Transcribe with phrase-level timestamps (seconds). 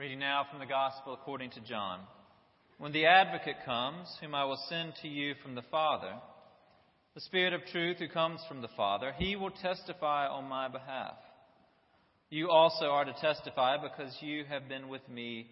[0.00, 2.00] Reading now from the Gospel according to John.
[2.78, 6.14] When the advocate comes, whom I will send to you from the Father,
[7.14, 11.16] the Spirit of truth who comes from the Father, he will testify on my behalf.
[12.30, 15.50] You also are to testify because you have been with me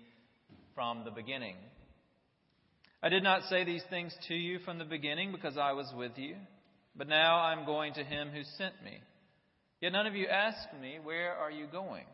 [0.75, 1.57] from the beginning.
[3.03, 6.13] I did not say these things to you from the beginning because I was with
[6.17, 6.37] you,
[6.97, 8.97] but now I am going to him who sent me.
[9.83, 12.07] Yet none of you asked me, Where are you going?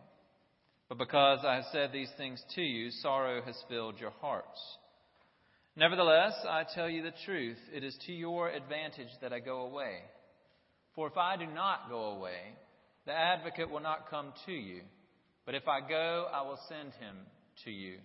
[0.97, 4.61] But because I have said these things to you, sorrow has filled your hearts.
[5.75, 7.59] Nevertheless, I tell you the truth.
[7.73, 10.03] It is to your advantage that I go away.
[10.95, 12.39] For if I do not go away,
[13.07, 14.83] the advocate will not come to you.
[15.45, 17.17] But if I go, I will send him
[17.65, 17.97] to you.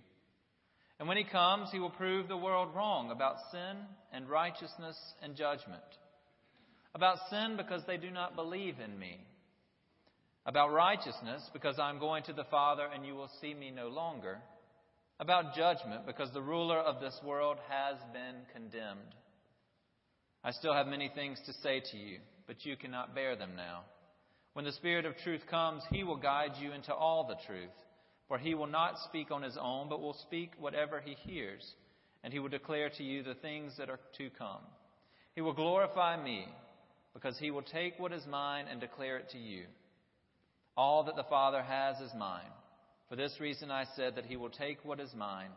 [0.97, 3.77] And when he comes, he will prove the world wrong about sin
[4.11, 5.83] and righteousness and judgment.
[6.95, 9.19] About sin, because they do not believe in me.
[10.45, 13.87] About righteousness, because I am going to the Father and you will see me no
[13.87, 14.39] longer.
[15.19, 19.13] About judgment, because the ruler of this world has been condemned.
[20.43, 23.81] I still have many things to say to you, but you cannot bear them now.
[24.53, 27.69] When the Spirit of truth comes, he will guide you into all the truth.
[28.29, 31.65] For he will not speak on his own, but will speak whatever he hears,
[32.23, 34.61] and he will declare to you the things that are to come.
[35.35, 36.45] He will glorify me,
[37.13, 39.63] because he will take what is mine and declare it to you.
[40.79, 42.53] All that the Father has is mine.
[43.09, 45.49] For this reason I said that he will take what is mine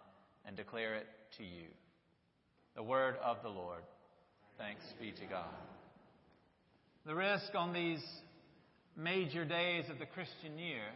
[0.45, 1.07] and declare it
[1.37, 1.69] to you.
[2.75, 3.83] The word of the Lord.
[4.59, 5.55] Thanks be to God.
[7.07, 8.03] The risk on these
[8.97, 10.91] major days of the Christian year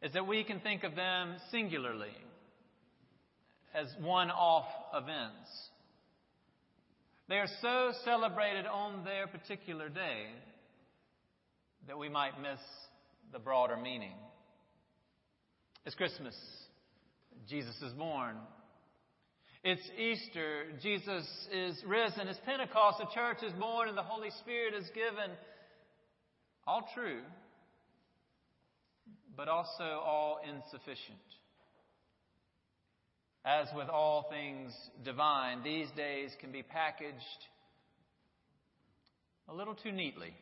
[0.00, 2.16] is that we can think of them singularly
[3.74, 5.50] as one off events.
[7.28, 10.26] They are so celebrated on their particular day
[11.86, 12.60] that we might miss
[13.32, 14.14] the broader meaning.
[15.84, 16.34] It's Christmas.
[17.48, 18.36] Jesus is born.
[19.62, 20.64] It's Easter.
[20.82, 22.28] Jesus is risen.
[22.28, 22.98] It's Pentecost.
[22.98, 25.36] The church is born and the Holy Spirit is given.
[26.66, 27.20] All true,
[29.36, 31.18] but also all insufficient.
[33.44, 34.72] As with all things
[35.04, 37.18] divine, these days can be packaged
[39.48, 40.34] a little too neatly.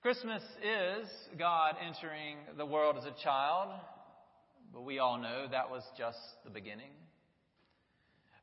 [0.00, 1.08] Christmas is
[1.40, 3.70] God entering the world as a child,
[4.72, 6.92] but we all know that was just the beginning.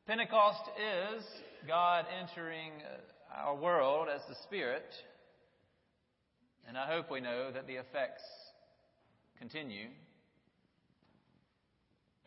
[0.06, 1.24] Pentecost is
[1.66, 2.72] God entering
[3.34, 4.84] our world as the Spirit,
[6.68, 8.24] and I hope we know that the effects
[9.40, 9.88] continue.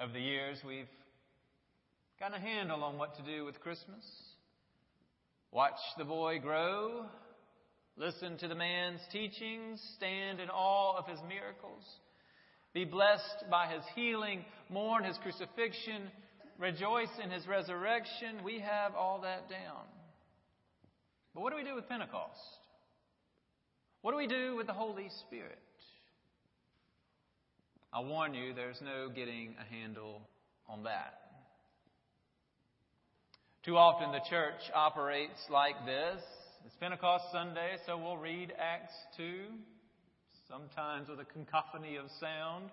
[0.00, 0.88] Over the years, we've
[2.18, 4.06] gotten a handle on what to do with Christmas.
[5.52, 7.04] Watch the boy grow
[7.98, 11.82] Listen to the man's teachings, stand in awe of his miracles,
[12.72, 16.03] be blessed by his healing, mourn his crucifixion,
[16.58, 18.44] rejoice in his resurrection.
[18.44, 19.82] We have all that down.
[21.34, 22.38] But what do we do with Pentecost?
[24.03, 25.58] What do we do with the Holy Spirit?
[27.92, 30.20] I warn you, there's no getting a handle
[30.69, 31.14] on that.
[33.64, 36.22] Too often the church operates like this
[36.64, 39.44] it's Pentecost Sunday, so we'll read Acts 2,
[40.48, 42.70] sometimes with a cacophony of sound.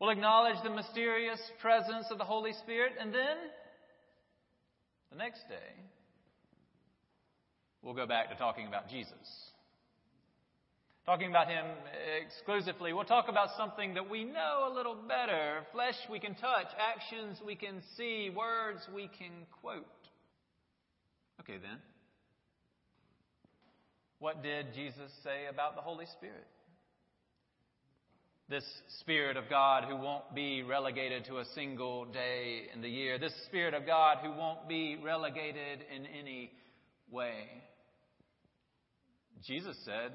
[0.00, 3.36] We'll acknowledge the mysterious presence of the Holy Spirit, and then
[5.10, 5.74] the next day,
[7.82, 9.12] we'll go back to talking about Jesus.
[11.04, 11.64] Talking about Him
[12.22, 12.92] exclusively.
[12.92, 17.38] We'll talk about something that we know a little better flesh we can touch, actions
[17.44, 19.86] we can see, words we can quote.
[21.40, 21.78] Okay, then.
[24.18, 26.46] What did Jesus say about the Holy Spirit?
[28.48, 28.64] This
[29.00, 33.18] Spirit of God who won't be relegated to a single day in the year.
[33.18, 36.50] This Spirit of God who won't be relegated in any
[37.10, 37.44] way.
[39.46, 40.12] Jesus said,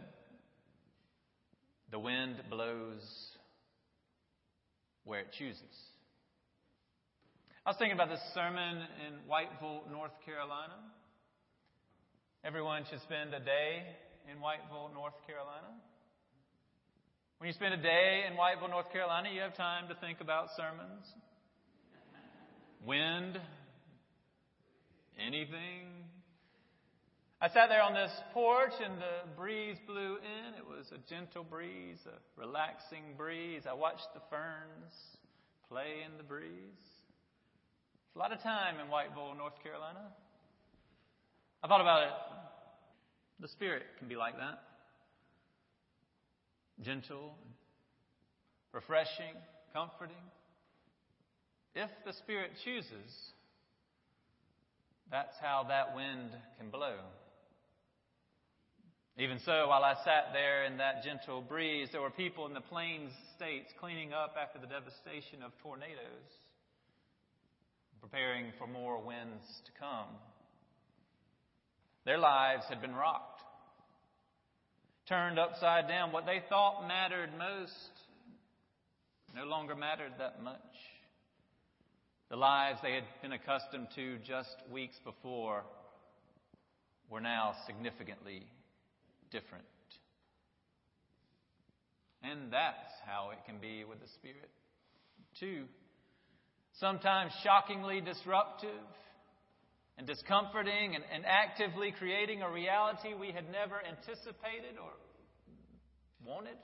[1.92, 3.04] The wind blows
[5.06, 5.62] where it chooses.
[7.66, 10.74] I was thinking about this sermon in Whiteville, North Carolina.
[12.46, 13.84] Everyone should spend a day
[14.30, 15.80] in Whiteville, North Carolina.
[17.38, 20.48] When you spend a day in Whiteville, North Carolina, you have time to think about
[20.58, 21.08] sermons,
[22.86, 23.40] wind,
[25.18, 25.88] anything.
[27.40, 30.60] I sat there on this porch and the breeze blew in.
[30.60, 33.62] It was a gentle breeze, a relaxing breeze.
[33.70, 34.92] I watched the ferns
[35.70, 36.52] play in the breeze.
[36.76, 40.12] It's a lot of time in Whiteville, North Carolina.
[41.64, 42.33] I thought about it.
[43.40, 44.60] The Spirit can be like that
[46.82, 47.36] gentle,
[48.72, 49.36] refreshing,
[49.74, 50.16] comforting.
[51.76, 53.32] If the Spirit chooses,
[55.12, 56.96] that's how that wind can blow.
[59.18, 62.62] Even so, while I sat there in that gentle breeze, there were people in the
[62.62, 66.30] plains states cleaning up after the devastation of tornadoes,
[68.02, 70.10] preparing for more winds to come.
[72.06, 73.42] Their lives had been rocked,
[75.08, 76.12] turned upside down.
[76.12, 77.92] What they thought mattered most
[79.36, 80.60] no longer mattered that much.
[82.30, 85.64] The lives they had been accustomed to just weeks before
[87.10, 88.44] were now significantly
[89.32, 89.66] different.
[92.24, 94.50] And that's how it can be with the Spirit,
[95.40, 95.66] too.
[96.80, 98.70] Sometimes shockingly disruptive
[99.98, 104.92] and discomforting and, and actively creating a reality we had never anticipated or
[106.26, 106.58] wanted.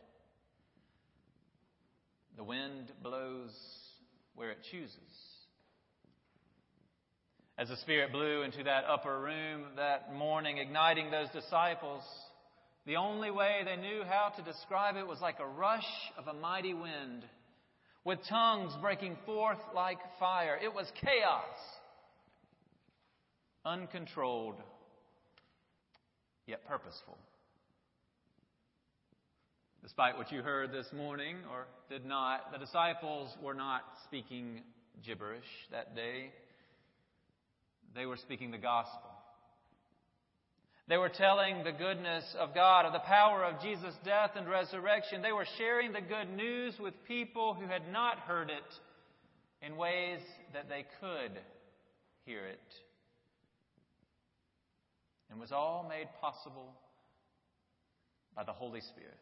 [2.37, 3.51] The wind blows
[4.35, 4.97] where it chooses.
[7.57, 12.03] As the Spirit blew into that upper room that morning, igniting those disciples,
[12.85, 15.83] the only way they knew how to describe it was like a rush
[16.17, 17.25] of a mighty wind,
[18.05, 20.57] with tongues breaking forth like fire.
[20.63, 21.57] It was chaos,
[23.69, 24.56] uncontrolled,
[26.48, 27.18] yet purposeful.
[29.83, 34.62] Despite what you heard this morning or did not, the disciples were not speaking
[35.06, 36.31] gibberish that day.
[37.95, 39.10] They were speaking the gospel.
[40.88, 45.21] They were telling the goodness of God, of the power of Jesus' death and resurrection.
[45.21, 50.19] They were sharing the good news with people who had not heard it in ways
[50.54, 51.39] that they could
[52.25, 52.60] hear it.
[55.29, 56.73] And was all made possible
[58.35, 59.17] by the Holy Spirit.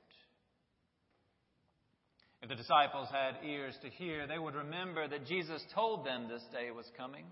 [2.42, 6.44] If the disciples had ears to hear, they would remember that Jesus told them this
[6.54, 7.25] day was coming.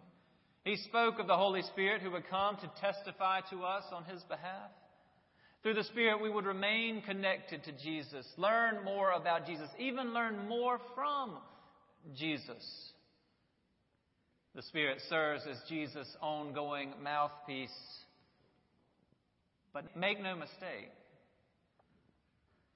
[0.63, 4.21] He spoke of the Holy Spirit who would come to testify to us on His
[4.23, 4.71] behalf.
[5.61, 10.47] Through the Spirit, we would remain connected to Jesus, learn more about Jesus, even learn
[10.47, 11.37] more from
[12.15, 12.63] Jesus.
[14.55, 17.69] The Spirit serves as Jesus' ongoing mouthpiece.
[19.75, 20.89] But make no mistake,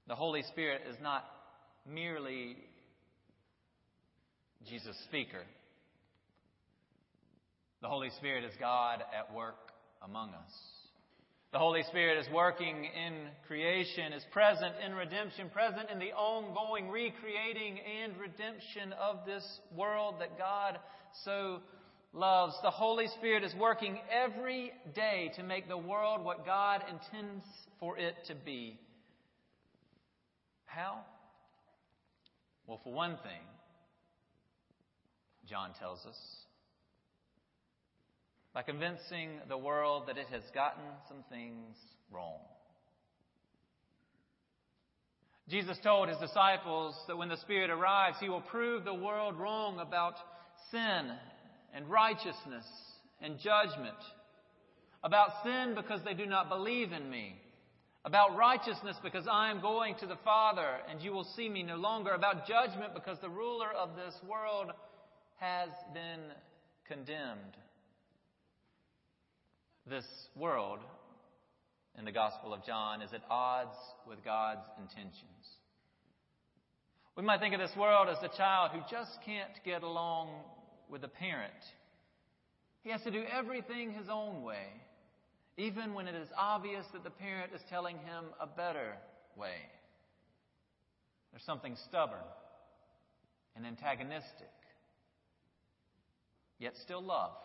[0.10, 1.24] the Holy Spirit is not
[1.90, 2.57] merely
[4.68, 5.44] Jesus' speaker.
[7.81, 9.72] The Holy Spirit is God at work
[10.04, 10.51] among us.
[11.54, 16.90] The Holy Spirit is working in creation, is present in redemption, present in the ongoing
[16.90, 20.78] recreating and redemption of this world that God
[21.24, 21.62] so
[22.14, 22.56] loves.
[22.64, 27.46] The Holy Spirit is working every day to make the world what God intends
[27.80, 28.80] for it to be.
[30.66, 31.00] How?
[32.68, 33.42] Well, for one thing,
[35.48, 36.18] John tells us,
[38.54, 41.76] by convincing the world that it has gotten some things
[42.12, 42.40] wrong.
[45.50, 49.80] Jesus told his disciples that when the Spirit arrives, he will prove the world wrong
[49.80, 50.14] about
[50.70, 51.12] sin
[51.74, 52.66] and righteousness
[53.21, 53.98] and judgment.
[55.04, 57.36] About sin because they do not believe in me.
[58.06, 61.75] About righteousness because I am going to the Father and you will see me no
[61.75, 62.12] longer.
[62.12, 64.71] About judgment because the ruler of this world
[65.40, 66.21] has been
[66.88, 67.56] condemned
[69.90, 70.80] this world
[71.97, 73.76] in the Gospel of John is at odds
[74.07, 75.23] with God's intentions.
[77.18, 80.30] We might think of this world as the child who just can't get along
[80.90, 81.54] with a parent.
[82.84, 84.66] He has to do everything his own way,
[85.58, 88.96] even when it is obvious that the parent is telling him a better
[89.36, 89.58] way.
[91.31, 92.18] There's something stubborn
[93.56, 94.50] and antagonistic,
[96.58, 97.36] yet still loved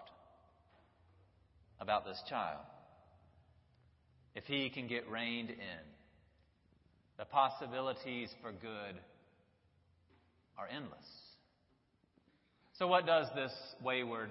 [1.81, 2.61] about this child.
[4.35, 5.85] If he can get reined in,
[7.19, 8.99] the possibilities for good
[10.59, 11.24] are endless.
[12.79, 13.53] So, what does this
[13.85, 14.31] wayward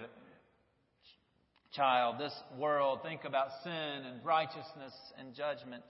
[1.72, 5.84] child, this world, think about sin and righteousness and judgment?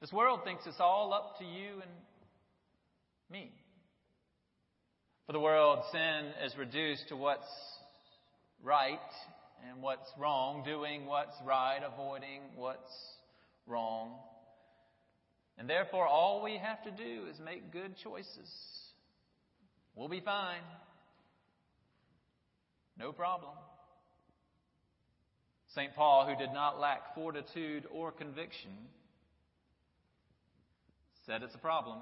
[0.00, 1.90] This world thinks it's all up to you and
[3.30, 3.52] me.
[5.26, 7.46] For the world, sin is reduced to what's
[8.60, 8.98] right
[9.70, 12.92] and what's wrong, doing what's right, avoiding what's
[13.68, 14.16] wrong.
[15.56, 18.50] And therefore, all we have to do is make good choices.
[19.98, 20.62] We'll be fine.
[22.96, 23.50] No problem.
[25.74, 25.92] St.
[25.96, 28.70] Paul, who did not lack fortitude or conviction,
[31.26, 31.98] said it's a problem.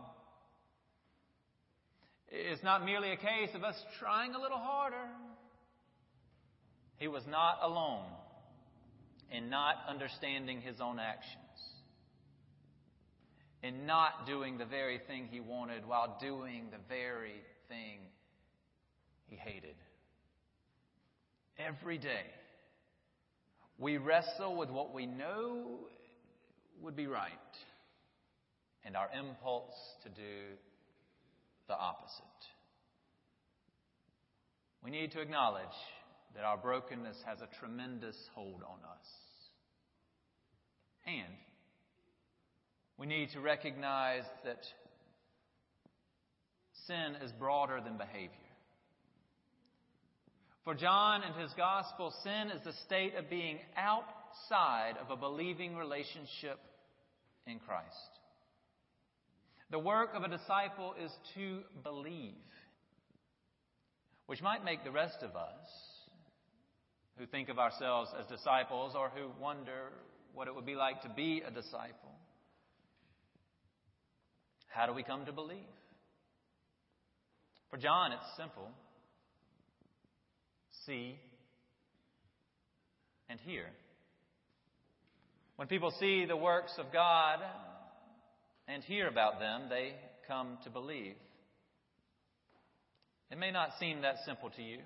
[2.28, 5.08] It's not merely a case of us trying a little harder.
[6.98, 8.04] He was not alone
[9.32, 11.34] in not understanding his own actions,
[13.62, 18.00] in not doing the very thing he wanted while doing the very thing
[19.26, 19.74] he hated.
[21.58, 22.26] Every day,
[23.78, 25.78] we wrestle with what we know
[26.82, 27.30] would be right
[28.84, 30.56] and our impulse to do
[31.68, 32.22] the opposite.
[34.84, 35.64] We need to acknowledge
[36.34, 39.06] that our brokenness has a tremendous hold on us.
[41.06, 41.34] And
[42.98, 44.60] we need to recognize that
[46.86, 48.30] sin is broader than behavior.
[50.64, 55.76] For John and his gospel, sin is the state of being outside of a believing
[55.76, 56.58] relationship
[57.46, 57.86] in Christ.
[59.70, 62.34] The work of a disciple is to believe,
[64.26, 65.66] which might make the rest of us
[67.18, 69.92] who think of ourselves as disciples or who wonder
[70.34, 72.12] what it would be like to be a disciple.
[74.68, 75.62] How do we come to believe?
[77.76, 78.70] For John, it's simple
[80.86, 81.18] see
[83.28, 83.66] and hear.
[85.56, 87.40] When people see the works of God
[88.66, 89.92] and hear about them, they
[90.26, 91.16] come to believe.
[93.30, 94.78] It may not seem that simple to you.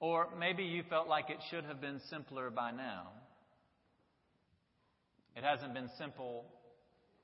[0.00, 3.10] Or maybe you felt like it should have been simpler by now.
[5.36, 6.46] It hasn't been simple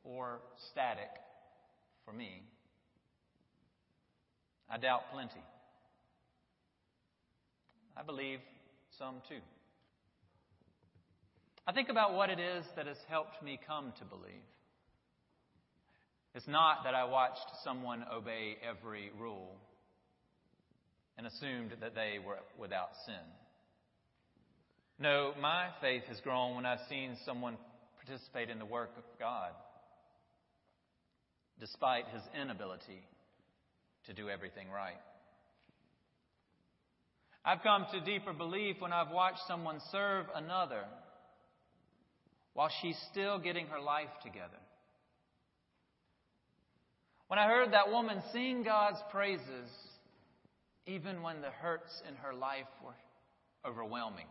[0.05, 1.11] or static
[2.05, 2.45] for me.
[4.71, 5.43] I doubt plenty.
[7.97, 8.39] I believe
[8.99, 9.41] some too.
[11.67, 14.47] I think about what it is that has helped me come to believe.
[16.35, 19.57] It's not that I watched someone obey every rule
[21.19, 23.15] and assumed that they were without sin.
[25.01, 27.57] No, my faith has grown when I've seen someone
[28.05, 29.51] participate in the work of God,
[31.59, 33.03] despite his inability
[34.07, 34.99] to do everything right.
[37.45, 40.85] I've come to deeper belief when I've watched someone serve another
[42.53, 44.59] while she's still getting her life together.
[47.29, 49.71] When I heard that woman sing God's praises,
[50.87, 52.97] even when the hurts in her life were
[53.65, 54.27] overwhelming,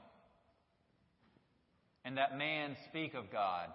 [2.03, 3.69] and that man speak of God,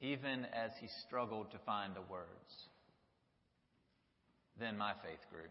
[0.00, 2.68] even as he struggled to find the words,
[4.58, 5.48] then my faith grew.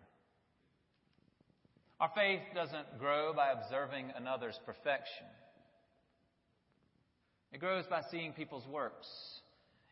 [1.99, 5.27] Our faith doesn't grow by observing another's perfection.
[7.51, 9.07] It grows by seeing people's works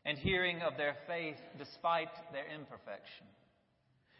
[0.04, 3.28] and hearing of their faith despite their imperfection.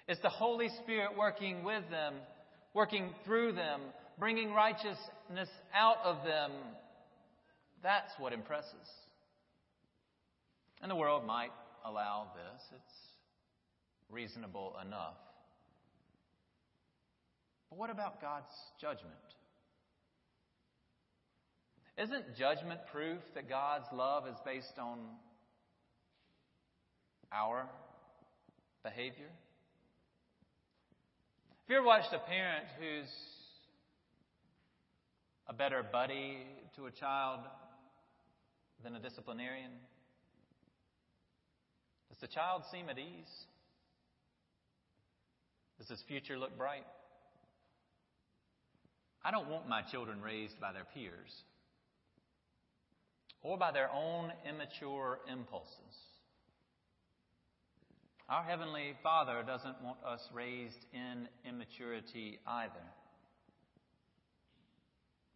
[0.08, 2.16] It's the Holy Spirit working with them,
[2.74, 3.82] working through them,
[4.20, 6.52] bringing righteousness out of them.
[7.82, 8.88] That's what impresses.
[10.82, 11.52] And the world might
[11.84, 12.62] allow this.
[12.76, 13.11] It's
[14.12, 15.18] reasonable enough.
[17.70, 19.14] But what about God's judgment?
[21.98, 25.00] Isn't judgment proof that God's love is based on
[27.32, 27.70] our
[28.84, 29.30] behavior?
[31.50, 33.10] Have you ever watched a parent who's
[35.48, 36.38] a better buddy
[36.76, 37.42] to a child
[38.84, 39.72] than a disciplinarian?
[42.10, 43.46] Does the child seem at ease?
[45.82, 46.86] Does his future look bright?
[49.26, 51.32] I don't want my children raised by their peers
[53.42, 55.96] or by their own immature impulses.
[58.30, 62.86] Our Heavenly Father doesn't want us raised in immaturity either.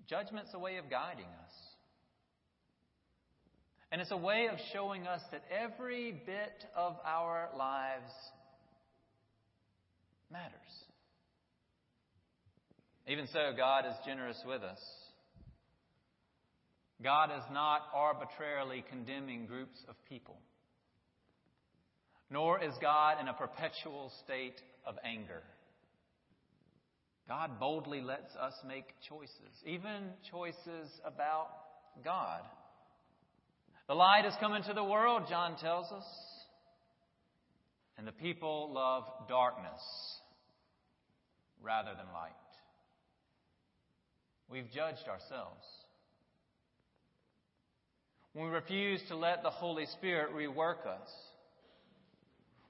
[0.07, 1.53] Judgment's a way of guiding us.
[3.91, 8.11] And it's a way of showing us that every bit of our lives
[10.31, 10.53] matters.
[13.07, 14.79] Even so, God is generous with us.
[17.03, 20.37] God is not arbitrarily condemning groups of people,
[22.31, 25.43] nor is God in a perpetual state of anger.
[27.27, 31.47] God boldly lets us make choices, even choices about
[32.03, 32.41] God.
[33.87, 36.05] The light has come into the world, John tells us,
[37.97, 39.81] and the people love darkness
[41.61, 42.31] rather than light.
[44.49, 45.65] We've judged ourselves
[48.33, 51.09] when we refuse to let the Holy Spirit rework us,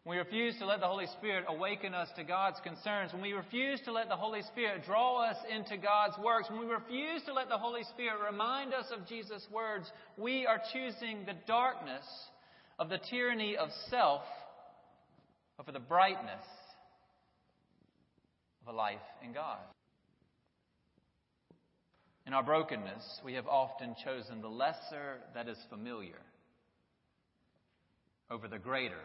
[0.04, 3.34] when we refuse to let the Holy Spirit awaken us to God's concerns, when we
[3.34, 7.34] refuse to let the Holy Spirit draw us into God's works, when we refuse to
[7.34, 12.06] let the Holy Spirit remind us of Jesus' words, we are choosing the darkness
[12.78, 14.22] of the tyranny of self
[15.60, 16.46] over the brightness
[18.62, 19.60] of a life in God.
[22.28, 26.20] In our brokenness, we have often chosen the lesser that is familiar
[28.32, 29.04] over the greater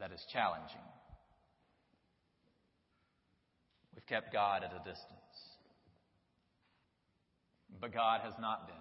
[0.00, 0.76] that is challenging.
[3.94, 5.04] We've kept God at a distance.
[7.80, 8.76] But God has not been.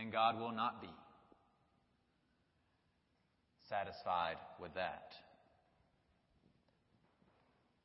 [0.00, 0.88] And God will not be
[3.70, 5.12] satisfied with that.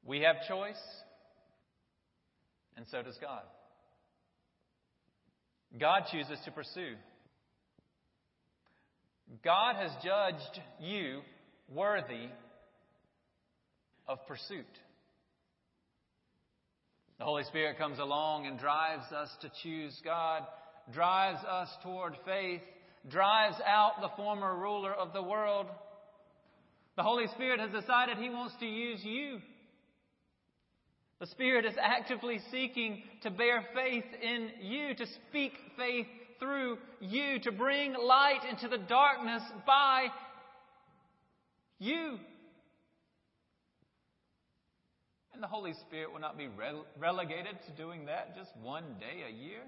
[0.04, 0.82] We have choice,
[2.76, 3.44] and so does God.
[5.80, 6.96] God chooses to pursue.
[9.44, 11.22] God has judged you
[11.74, 12.28] worthy
[14.08, 14.66] of pursuit.
[17.18, 20.44] The Holy Spirit comes along and drives us to choose God,
[20.94, 22.62] drives us toward faith,
[23.10, 25.68] drives out the former ruler of the world.
[26.96, 29.40] The Holy Spirit has decided He wants to use you.
[31.20, 36.08] The Spirit is actively seeking to bear faith in you, to speak faith
[36.40, 40.08] through you, to bring light into the darkness by
[41.80, 42.18] you.
[45.34, 46.48] And the Holy Spirit will not be
[47.00, 49.62] relegated to doing that just one day a year.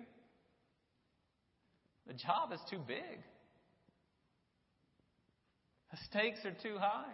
[2.07, 3.19] The job is too big.
[5.91, 7.13] The stakes are too high.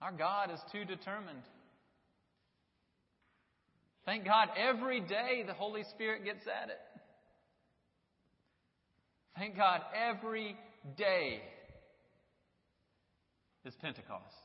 [0.00, 1.42] Our God is too determined.
[4.04, 6.80] Thank God every day the Holy Spirit gets at it.
[9.36, 10.56] Thank God every
[10.96, 11.40] day
[13.64, 14.41] is Pentecost.